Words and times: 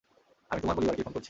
আমি 0.51 0.59
তোমার 0.61 0.75
পরিবারকে 0.77 1.03
ফোন 1.03 1.13
করছি। 1.13 1.19